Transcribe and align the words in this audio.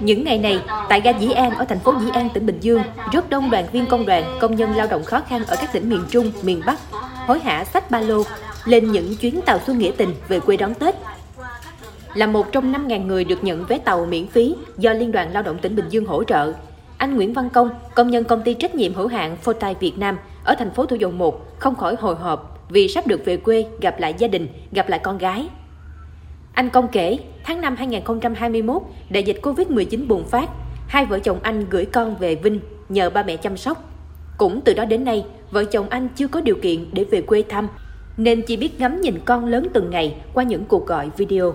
Những 0.00 0.24
ngày 0.24 0.38
này, 0.38 0.60
tại 0.88 1.00
ga 1.00 1.10
Dĩ 1.10 1.30
An 1.30 1.50
ở 1.50 1.64
thành 1.64 1.78
phố 1.78 1.94
Dĩ 2.00 2.10
An, 2.12 2.28
tỉnh 2.34 2.46
Bình 2.46 2.58
Dương, 2.60 2.82
rất 3.12 3.30
đông 3.30 3.50
đoàn 3.50 3.66
viên 3.72 3.86
công 3.86 4.06
đoàn, 4.06 4.38
công 4.40 4.56
nhân 4.56 4.76
lao 4.76 4.86
động 4.86 5.04
khó 5.04 5.20
khăn 5.28 5.44
ở 5.44 5.56
các 5.60 5.72
tỉnh 5.72 5.88
miền 5.88 6.04
Trung, 6.10 6.32
miền 6.42 6.62
Bắc, 6.66 6.78
hối 7.26 7.38
hả 7.38 7.64
sách 7.64 7.90
ba 7.90 8.00
lô, 8.00 8.22
lên 8.64 8.92
những 8.92 9.16
chuyến 9.16 9.40
tàu 9.42 9.58
xuân 9.66 9.78
nghĩa 9.78 9.92
tình 9.96 10.14
về 10.28 10.40
quê 10.40 10.56
đón 10.56 10.74
Tết. 10.74 10.94
Là 12.14 12.26
một 12.26 12.52
trong 12.52 12.72
5.000 12.72 13.06
người 13.06 13.24
được 13.24 13.44
nhận 13.44 13.64
vé 13.64 13.78
tàu 13.78 14.06
miễn 14.06 14.26
phí 14.26 14.56
do 14.78 14.92
Liên 14.92 15.12
đoàn 15.12 15.32
Lao 15.32 15.42
động 15.42 15.58
tỉnh 15.58 15.76
Bình 15.76 15.88
Dương 15.88 16.06
hỗ 16.06 16.24
trợ, 16.24 16.52
anh 16.98 17.16
Nguyễn 17.16 17.32
Văn 17.32 17.50
Công, 17.50 17.70
công 17.94 18.10
nhân 18.10 18.24
công 18.24 18.42
ty 18.42 18.54
trách 18.54 18.74
nhiệm 18.74 18.94
hữu 18.94 19.08
hạn 19.08 19.36
Photile 19.36 19.74
Việt 19.80 19.98
Nam 19.98 20.18
ở 20.44 20.54
thành 20.58 20.70
phố 20.70 20.86
Thủ 20.86 20.96
Dầu 20.96 21.10
Một, 21.10 21.58
không 21.58 21.74
khỏi 21.74 21.96
hồi 22.00 22.14
hộp 22.14 22.55
vì 22.68 22.88
sắp 22.88 23.06
được 23.06 23.24
về 23.24 23.36
quê 23.36 23.66
gặp 23.80 24.00
lại 24.00 24.14
gia 24.18 24.28
đình, 24.28 24.48
gặp 24.72 24.88
lại 24.88 25.00
con 25.02 25.18
gái. 25.18 25.48
Anh 26.52 26.70
Công 26.70 26.88
kể, 26.88 27.18
tháng 27.44 27.60
5 27.60 27.76
2021, 27.76 28.82
đại 29.10 29.22
dịch 29.22 29.38
Covid-19 29.42 30.08
bùng 30.08 30.24
phát, 30.24 30.48
hai 30.88 31.06
vợ 31.06 31.18
chồng 31.18 31.38
anh 31.42 31.66
gửi 31.70 31.84
con 31.84 32.16
về 32.16 32.34
Vinh 32.34 32.60
nhờ 32.88 33.10
ba 33.10 33.22
mẹ 33.22 33.36
chăm 33.36 33.56
sóc. 33.56 33.78
Cũng 34.38 34.60
từ 34.60 34.74
đó 34.74 34.84
đến 34.84 35.04
nay, 35.04 35.24
vợ 35.50 35.64
chồng 35.64 35.88
anh 35.88 36.08
chưa 36.16 36.28
có 36.28 36.40
điều 36.40 36.56
kiện 36.62 36.90
để 36.92 37.04
về 37.04 37.22
quê 37.22 37.42
thăm, 37.48 37.68
nên 38.16 38.42
chỉ 38.42 38.56
biết 38.56 38.80
ngắm 38.80 39.00
nhìn 39.00 39.18
con 39.24 39.44
lớn 39.44 39.66
từng 39.74 39.90
ngày 39.90 40.16
qua 40.34 40.44
những 40.44 40.64
cuộc 40.64 40.86
gọi 40.86 41.10
video. 41.16 41.54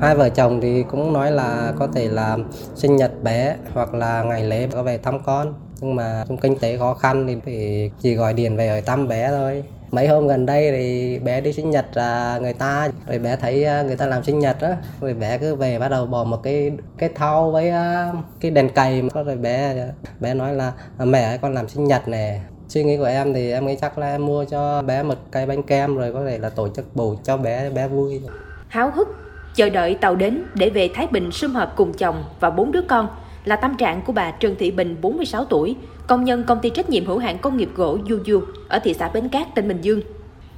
Hai 0.00 0.16
vợ 0.16 0.28
chồng 0.28 0.60
thì 0.60 0.84
cũng 0.90 1.12
nói 1.12 1.32
là 1.32 1.72
có 1.78 1.86
thể 1.86 2.08
là 2.08 2.38
sinh 2.74 2.96
nhật 2.96 3.22
bé 3.22 3.56
hoặc 3.74 3.94
là 3.94 4.22
ngày 4.22 4.44
lễ 4.44 4.68
có 4.72 4.82
về 4.82 4.98
thăm 4.98 5.22
con. 5.22 5.54
Nhưng 5.80 5.94
mà 5.94 6.24
trong 6.28 6.38
kinh 6.38 6.58
tế 6.58 6.76
khó 6.78 6.94
khăn 6.94 7.26
thì 7.26 7.36
phải 7.44 7.90
chỉ 8.00 8.14
gọi 8.14 8.34
điện 8.34 8.56
về 8.56 8.68
ở 8.68 8.80
thăm 8.80 9.08
bé 9.08 9.28
thôi. 9.28 9.64
Mấy 9.92 10.08
hôm 10.08 10.26
gần 10.26 10.46
đây 10.46 10.72
thì 10.72 11.18
bé 11.18 11.40
đi 11.40 11.52
sinh 11.52 11.70
nhật 11.70 11.86
là 11.94 12.38
người 12.42 12.52
ta 12.52 12.88
rồi 13.06 13.18
bé 13.18 13.36
thấy 13.36 13.64
à, 13.64 13.82
người 13.82 13.96
ta 13.96 14.06
làm 14.06 14.24
sinh 14.24 14.38
nhật 14.38 14.60
á 14.60 14.76
rồi 15.00 15.14
bé 15.14 15.38
cứ 15.38 15.54
về 15.54 15.78
bắt 15.78 15.88
đầu 15.88 16.06
bỏ 16.06 16.24
một 16.24 16.42
cái 16.42 16.72
cái 16.98 17.08
thau 17.14 17.50
với 17.50 17.70
à, 17.70 18.12
cái 18.40 18.50
đèn 18.50 18.68
cày 18.68 19.02
rồi 19.14 19.36
bé 19.36 19.74
bé 20.20 20.34
nói 20.34 20.54
là 20.54 20.72
à, 20.98 21.04
mẹ 21.04 21.22
ơi 21.22 21.38
con 21.42 21.54
làm 21.54 21.68
sinh 21.68 21.84
nhật 21.84 22.08
nè. 22.08 22.40
Suy 22.68 22.84
nghĩ 22.84 22.96
của 22.96 23.04
em 23.04 23.34
thì 23.34 23.52
em 23.52 23.66
nghĩ 23.66 23.76
chắc 23.80 23.98
là 23.98 24.10
em 24.10 24.26
mua 24.26 24.44
cho 24.44 24.82
bé 24.82 25.02
một 25.02 25.18
cây 25.30 25.46
bánh 25.46 25.62
kem 25.62 25.96
rồi 25.96 26.12
có 26.12 26.24
thể 26.24 26.38
là 26.38 26.48
tổ 26.48 26.68
chức 26.68 26.96
bù 26.96 27.14
cho 27.24 27.36
bé 27.36 27.70
bé 27.70 27.88
vui. 27.88 28.20
Háo 28.68 28.90
hức 28.90 29.08
chờ 29.54 29.70
đợi 29.70 29.94
tàu 29.94 30.16
đến 30.16 30.42
để 30.54 30.70
về 30.70 30.88
Thái 30.94 31.06
Bình 31.10 31.32
sum 31.32 31.54
họp 31.54 31.76
cùng 31.76 31.92
chồng 31.92 32.24
và 32.40 32.50
bốn 32.50 32.72
đứa 32.72 32.82
con 32.88 33.08
là 33.44 33.56
tâm 33.56 33.74
trạng 33.76 34.02
của 34.02 34.12
bà 34.12 34.30
Trần 34.30 34.54
Thị 34.58 34.70
Bình 34.70 34.96
46 35.00 35.44
tuổi, 35.44 35.76
công 36.06 36.24
nhân 36.24 36.44
công 36.46 36.60
ty 36.60 36.70
trách 36.70 36.90
nhiệm 36.90 37.06
hữu 37.06 37.18
hạn 37.18 37.38
công 37.38 37.56
nghiệp 37.56 37.70
gỗ 37.74 37.98
Du 38.08 38.18
Du 38.26 38.42
ở 38.68 38.78
thị 38.78 38.94
xã 38.94 39.08
Bến 39.08 39.28
Cát, 39.28 39.54
tỉnh 39.54 39.68
Bình 39.68 39.80
Dương. 39.82 40.00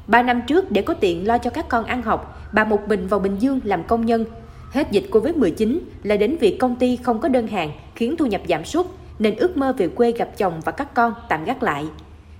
Ba 0.06 0.22
năm 0.22 0.42
trước 0.46 0.70
để 0.70 0.82
có 0.82 0.94
tiền 0.94 1.26
lo 1.26 1.38
cho 1.38 1.50
các 1.50 1.68
con 1.68 1.84
ăn 1.84 2.02
học, 2.02 2.48
bà 2.52 2.64
một 2.64 2.88
mình 2.88 3.06
vào 3.06 3.20
Bình 3.20 3.36
Dương 3.38 3.60
làm 3.64 3.84
công 3.84 4.06
nhân. 4.06 4.24
Hết 4.70 4.90
dịch 4.90 5.04
Covid-19 5.10 5.78
là 6.02 6.16
đến 6.16 6.36
việc 6.40 6.58
công 6.58 6.76
ty 6.76 6.96
không 6.96 7.20
có 7.20 7.28
đơn 7.28 7.46
hàng 7.46 7.72
khiến 7.94 8.16
thu 8.16 8.26
nhập 8.26 8.40
giảm 8.48 8.64
sút 8.64 8.86
nên 9.18 9.36
ước 9.36 9.56
mơ 9.56 9.74
về 9.78 9.88
quê 9.88 10.12
gặp 10.12 10.28
chồng 10.36 10.60
và 10.64 10.72
các 10.72 10.94
con 10.94 11.14
tạm 11.28 11.44
gác 11.44 11.62
lại. 11.62 11.84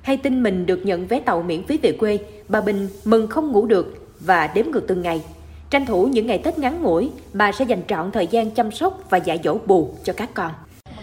Hay 0.02 0.16
tin 0.16 0.42
mình 0.42 0.66
được 0.66 0.86
nhận 0.86 1.06
vé 1.06 1.20
tàu 1.20 1.42
miễn 1.42 1.62
phí 1.62 1.78
về 1.78 1.92
quê, 1.92 2.18
bà 2.48 2.60
Bình 2.60 2.88
mừng 3.04 3.26
không 3.26 3.52
ngủ 3.52 3.66
được 3.66 4.06
và 4.20 4.50
đếm 4.54 4.66
ngược 4.66 4.86
từng 4.88 5.02
ngày 5.02 5.22
Tranh 5.70 5.86
thủ 5.86 6.06
những 6.06 6.26
ngày 6.26 6.38
Tết 6.38 6.58
ngắn 6.58 6.82
ngủi, 6.82 7.10
bà 7.32 7.52
sẽ 7.52 7.64
dành 7.64 7.82
trọn 7.88 8.10
thời 8.10 8.26
gian 8.26 8.50
chăm 8.50 8.70
sóc 8.70 9.00
và 9.10 9.18
dạy 9.18 9.40
dỗ 9.44 9.58
bù 9.66 9.94
cho 10.04 10.12
các 10.12 10.30
con. 10.34 10.50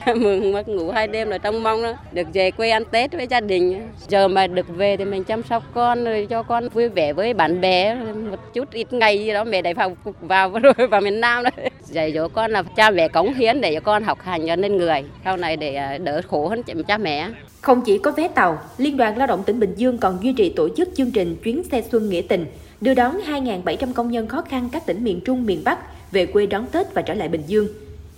mừng 0.16 0.52
mất 0.52 0.68
ngủ 0.68 0.92
hai 0.92 1.08
đêm 1.08 1.30
rồi 1.30 1.40
trong 1.40 1.64
mong 1.64 1.84
đó. 1.84 1.94
được 2.12 2.28
về 2.34 2.52
quê 2.52 2.70
ăn 2.70 2.84
Tết 2.92 3.12
với 3.12 3.28
gia 3.28 3.40
đình. 3.40 3.88
Giờ 4.08 4.28
mà 4.28 4.48
được 4.48 4.66
về 4.68 4.98
thì 4.98 5.06
mình 5.06 5.24
chăm 5.24 5.44
sóc 5.44 5.64
con 5.74 6.04
rồi 6.04 6.28
cho 6.30 6.44
con 6.44 6.70
vui 6.70 6.90
vẻ 6.90 7.14
với 7.14 7.34
bạn 7.34 7.62
bè 7.62 7.96
một 8.32 8.54
chút 8.54 8.72
ít 8.72 8.94
ngày 8.94 9.20
gì 9.20 9.34
đó 9.34 9.44
mẹ 9.44 9.62
đại 9.62 9.74
vào 9.74 9.96
vào 10.22 10.50
rồi 10.64 10.88
vào 10.88 11.02
miền 11.02 11.22
Nam 11.22 11.44
đấy. 11.44 11.70
Dạy 11.86 12.14
dỗ 12.14 12.28
con 12.28 12.52
là 12.52 12.64
cha 12.76 12.92
mẹ 12.92 13.08
cống 13.08 13.34
hiến 13.34 13.62
để 13.62 13.74
cho 13.74 13.80
con 13.80 14.04
học 14.04 14.22
hành 14.22 14.48
cho 14.48 14.56
nên 14.56 14.78
người 14.78 15.04
sau 15.24 15.38
này 15.38 15.58
để 15.58 15.76
à, 15.76 15.98
đỡ 15.98 16.22
khổ 16.28 16.48
hơn 16.48 16.64
cha 16.88 16.98
mẹ. 16.98 17.30
Không 17.62 17.82
chỉ 17.82 17.98
có 17.98 18.12
vé 18.12 18.28
tàu, 18.28 18.60
Liên 18.78 18.98
đoàn 18.98 19.18
Lao 19.18 19.28
động 19.28 19.44
tỉnh 19.44 19.60
Bình 19.60 19.74
Dương 19.76 19.98
còn 19.98 20.18
duy 20.22 20.34
trì 20.34 20.50
tổ 20.50 20.70
chức 20.78 20.90
chương 20.96 21.12
trình 21.12 21.36
chuyến 21.44 21.64
xe 21.64 21.82
xuân 21.92 22.10
nghĩa 22.10 22.22
tình 22.22 22.46
đưa 22.82 22.94
đón 22.94 23.18
2.700 23.28 23.94
công 23.94 24.12
nhân 24.12 24.28
khó 24.28 24.42
khăn 24.42 24.70
các 24.72 24.86
tỉnh 24.86 25.04
miền 25.04 25.22
Trung, 25.26 25.46
miền 25.46 25.62
Bắc 25.66 25.80
về 26.12 26.26
quê 26.26 26.46
đón 26.46 26.66
Tết 26.72 26.94
và 26.94 27.02
trở 27.02 27.14
lại 27.14 27.28
Bình 27.28 27.44
Dương. 27.48 27.68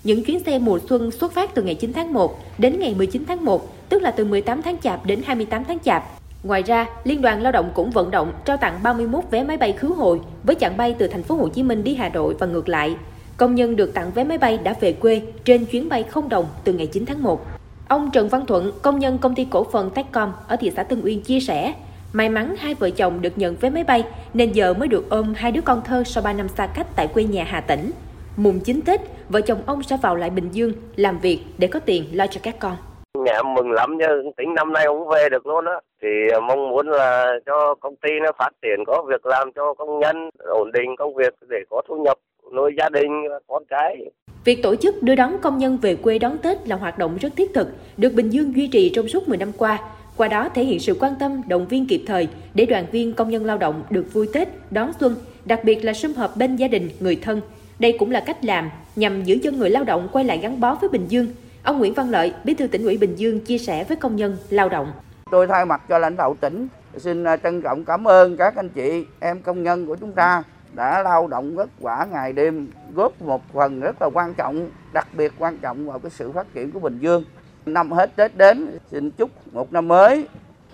Những 0.03 0.23
chuyến 0.23 0.43
xe 0.43 0.59
mùa 0.59 0.79
xuân 0.89 1.11
xuất 1.11 1.31
phát 1.31 1.55
từ 1.55 1.63
ngày 1.63 1.75
9 1.75 1.93
tháng 1.93 2.13
1 2.13 2.39
đến 2.57 2.79
ngày 2.79 2.95
19 2.97 3.23
tháng 3.27 3.45
1, 3.45 3.89
tức 3.89 4.01
là 4.01 4.11
từ 4.11 4.25
18 4.25 4.61
tháng 4.61 4.77
Chạp 4.77 5.05
đến 5.05 5.21
28 5.25 5.63
tháng 5.63 5.79
Chạp. 5.79 6.03
Ngoài 6.43 6.63
ra, 6.63 6.85
Liên 7.03 7.21
đoàn 7.21 7.41
Lao 7.41 7.51
động 7.51 7.71
cũng 7.73 7.91
vận 7.91 8.11
động 8.11 8.33
trao 8.45 8.57
tặng 8.57 8.79
31 8.83 9.23
vé 9.31 9.43
máy 9.43 9.57
bay 9.57 9.71
khứ 9.71 9.87
hồi 9.87 10.19
với 10.43 10.55
chặng 10.55 10.77
bay 10.77 10.95
từ 10.97 11.07
thành 11.07 11.23
phố 11.23 11.35
Hồ 11.35 11.47
Chí 11.47 11.63
Minh 11.63 11.83
đi 11.83 11.95
Hà 11.95 12.09
Nội 12.09 12.35
và 12.39 12.47
ngược 12.47 12.69
lại. 12.69 12.95
Công 13.37 13.55
nhân 13.55 13.75
được 13.75 13.93
tặng 13.93 14.11
vé 14.11 14.23
máy 14.23 14.37
bay 14.37 14.57
đã 14.57 14.75
về 14.79 14.93
quê 14.93 15.21
trên 15.45 15.65
chuyến 15.65 15.89
bay 15.89 16.03
không 16.03 16.29
đồng 16.29 16.45
từ 16.63 16.73
ngày 16.73 16.87
9 16.87 17.05
tháng 17.05 17.23
1. 17.23 17.45
Ông 17.87 18.09
Trần 18.13 18.29
Văn 18.29 18.45
Thuận, 18.45 18.71
công 18.81 18.99
nhân 18.99 19.17
công 19.17 19.35
ty 19.35 19.45
cổ 19.45 19.67
phần 19.71 19.89
Techcom 19.89 20.31
ở 20.47 20.55
thị 20.55 20.71
xã 20.75 20.83
Tân 20.83 21.01
Uyên 21.03 21.21
chia 21.21 21.39
sẻ, 21.39 21.73
May 22.15 22.29
mắn 22.29 22.55
hai 22.57 22.73
vợ 22.73 22.89
chồng 22.89 23.21
được 23.21 23.33
nhận 23.35 23.55
vé 23.55 23.69
máy 23.69 23.83
bay 23.83 24.03
nên 24.33 24.51
giờ 24.51 24.73
mới 24.73 24.87
được 24.87 25.09
ôm 25.09 25.33
hai 25.37 25.51
đứa 25.51 25.61
con 25.61 25.81
thơ 25.85 26.03
sau 26.05 26.23
3 26.23 26.33
năm 26.33 26.47
xa 26.47 26.67
cách 26.75 26.87
tại 26.95 27.07
quê 27.13 27.23
nhà 27.23 27.43
Hà 27.43 27.61
Tĩnh. 27.61 27.91
Mùng 28.37 28.59
9 28.59 28.81
Tết, 28.81 29.01
vợ 29.29 29.41
chồng 29.41 29.61
ông 29.65 29.83
sẽ 29.83 29.97
vào 30.01 30.15
lại 30.15 30.29
Bình 30.29 30.49
Dương 30.51 30.71
làm 30.95 31.19
việc 31.19 31.39
để 31.57 31.67
có 31.67 31.79
tiền 31.79 32.03
lo 32.11 32.27
cho 32.27 32.39
các 32.43 32.55
con. 32.59 32.75
Nhà 33.17 33.43
mừng 33.43 33.71
lắm 33.71 33.97
chứ, 33.99 34.31
tính 34.37 34.53
năm 34.53 34.73
nay 34.73 34.85
cũng 34.87 35.07
về 35.07 35.29
được 35.29 35.47
luôn 35.47 35.65
á. 35.65 35.73
Thì 36.01 36.07
mong 36.47 36.69
muốn 36.69 36.87
là 36.87 37.33
cho 37.45 37.75
công 37.79 37.95
ty 37.95 38.09
nó 38.23 38.31
phát 38.39 38.49
triển, 38.61 38.83
có 38.87 39.03
việc 39.07 39.25
làm 39.25 39.51
cho 39.55 39.73
công 39.73 39.99
nhân, 39.99 40.29
ổn 40.39 40.71
định 40.71 40.95
công 40.97 41.15
việc 41.15 41.33
để 41.49 41.57
có 41.69 41.81
thu 41.87 42.03
nhập 42.03 42.17
nuôi 42.55 42.71
gia 42.77 42.89
đình, 42.89 43.23
con 43.47 43.63
cái. 43.69 43.97
Việc 44.45 44.63
tổ 44.63 44.75
chức 44.75 45.03
đưa 45.03 45.15
đón 45.15 45.37
công 45.41 45.57
nhân 45.57 45.77
về 45.81 45.95
quê 45.95 46.19
đón 46.19 46.37
Tết 46.37 46.67
là 46.67 46.75
hoạt 46.75 46.97
động 46.97 47.17
rất 47.21 47.29
thiết 47.35 47.53
thực, 47.53 47.67
được 47.97 48.13
Bình 48.15 48.29
Dương 48.29 48.55
duy 48.55 48.67
trì 48.67 48.91
trong 48.95 49.07
suốt 49.07 49.27
10 49.27 49.37
năm 49.37 49.51
qua 49.57 49.79
qua 50.17 50.27
đó 50.27 50.49
thể 50.53 50.63
hiện 50.63 50.79
sự 50.79 50.97
quan 50.99 51.13
tâm, 51.19 51.41
động 51.47 51.67
viên 51.67 51.87
kịp 51.87 52.03
thời 52.07 52.27
để 52.53 52.65
đoàn 52.65 52.85
viên 52.91 53.13
công 53.13 53.29
nhân 53.29 53.45
lao 53.45 53.57
động 53.57 53.83
được 53.89 54.13
vui 54.13 54.29
Tết, 54.33 54.47
đón 54.71 54.91
xuân, 54.99 55.15
đặc 55.45 55.59
biệt 55.63 55.85
là 55.85 55.93
sum 55.93 56.13
họp 56.13 56.37
bên 56.37 56.55
gia 56.55 56.67
đình, 56.67 56.89
người 56.99 57.15
thân. 57.15 57.41
Đây 57.79 57.95
cũng 57.99 58.11
là 58.11 58.23
cách 58.25 58.45
làm 58.45 58.69
nhằm 58.95 59.23
giữ 59.23 59.39
chân 59.43 59.59
người 59.59 59.69
lao 59.69 59.83
động 59.83 60.09
quay 60.11 60.25
lại 60.25 60.37
gắn 60.37 60.59
bó 60.59 60.75
với 60.75 60.89
Bình 60.89 61.05
Dương. 61.07 61.27
Ông 61.63 61.79
Nguyễn 61.79 61.93
Văn 61.93 62.09
Lợi, 62.09 62.33
Bí 62.43 62.53
thư 62.53 62.67
tỉnh 62.67 62.83
ủy 62.83 62.97
Bình 62.97 63.15
Dương 63.15 63.39
chia 63.39 63.57
sẻ 63.57 63.83
với 63.83 63.97
công 63.97 64.15
nhân 64.15 64.37
lao 64.49 64.69
động. 64.69 64.91
Tôi 65.31 65.47
thay 65.47 65.65
mặt 65.65 65.81
cho 65.89 65.97
lãnh 65.97 66.15
đạo 66.15 66.35
tỉnh 66.41 66.67
xin 66.97 67.23
à, 67.23 67.37
trân 67.37 67.61
trọng 67.61 67.85
cảm 67.85 68.07
ơn 68.07 68.37
các 68.37 68.55
anh 68.55 68.69
chị 68.69 69.05
em 69.19 69.41
công 69.41 69.63
nhân 69.63 69.85
của 69.85 69.95
chúng 69.95 70.11
ta 70.11 70.43
đã 70.73 71.03
lao 71.03 71.27
động 71.27 71.55
vất 71.55 71.69
vả 71.81 72.07
ngày 72.11 72.33
đêm 72.33 72.67
góp 72.93 73.21
một 73.21 73.41
phần 73.53 73.79
rất 73.79 74.01
là 74.01 74.09
quan 74.13 74.33
trọng, 74.33 74.69
đặc 74.93 75.07
biệt 75.17 75.31
quan 75.39 75.57
trọng 75.57 75.87
vào 75.87 75.99
cái 75.99 76.11
sự 76.11 76.31
phát 76.31 76.53
triển 76.53 76.71
của 76.71 76.79
Bình 76.79 76.99
Dương. 76.99 77.23
Năm 77.65 77.91
hết 77.91 78.15
Tết 78.15 78.37
đến, 78.37 78.77
xin 78.91 79.11
chúc 79.11 79.29
một 79.53 79.73
năm 79.73 79.87
mới 79.87 80.27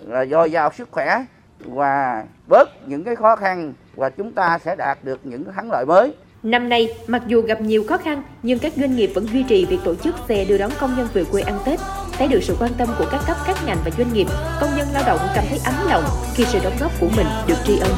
là 0.06 0.24
dồi 0.26 0.50
dào 0.50 0.70
sức 0.78 0.88
khỏe 0.90 1.24
và 1.64 2.24
bớt 2.48 2.88
những 2.88 3.04
cái 3.04 3.16
khó 3.16 3.36
khăn 3.36 3.72
và 3.94 4.10
chúng 4.10 4.32
ta 4.32 4.58
sẽ 4.64 4.76
đạt 4.76 4.98
được 5.02 5.20
những 5.24 5.44
thắng 5.56 5.70
lợi 5.70 5.86
mới. 5.86 6.14
Năm 6.42 6.68
nay, 6.68 6.94
mặc 7.06 7.22
dù 7.26 7.42
gặp 7.42 7.60
nhiều 7.60 7.84
khó 7.88 7.96
khăn, 7.96 8.22
nhưng 8.42 8.58
các 8.58 8.72
doanh 8.76 8.96
nghiệp 8.96 9.10
vẫn 9.14 9.26
duy 9.26 9.42
trì 9.42 9.66
việc 9.66 9.78
tổ 9.84 9.94
chức 9.94 10.14
xe 10.28 10.44
đưa 10.44 10.58
đón 10.58 10.70
công 10.80 10.96
nhân 10.96 11.08
về 11.12 11.24
quê 11.32 11.42
ăn 11.42 11.58
Tết. 11.64 11.80
Thấy 12.12 12.28
được 12.28 12.40
sự 12.42 12.56
quan 12.60 12.70
tâm 12.78 12.88
của 12.98 13.06
các 13.10 13.20
cấp 13.26 13.36
các 13.46 13.56
ngành 13.66 13.78
và 13.84 13.90
doanh 13.98 14.12
nghiệp, 14.12 14.26
công 14.60 14.70
nhân 14.76 14.88
lao 14.92 15.02
động 15.06 15.18
cảm 15.34 15.44
thấy 15.48 15.58
ấm 15.64 15.74
lòng 15.88 16.04
khi 16.34 16.44
sự 16.44 16.58
đóng 16.64 16.76
góp 16.80 16.92
của 17.00 17.08
mình 17.16 17.26
được 17.48 17.56
tri 17.64 17.78
ân. 17.78 17.92